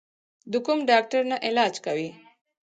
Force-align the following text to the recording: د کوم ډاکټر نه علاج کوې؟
د 0.51 0.53
کوم 0.65 0.79
ډاکټر 0.89 1.21
نه 1.31 1.37
علاج 1.47 1.73
کوې؟ 1.85 2.09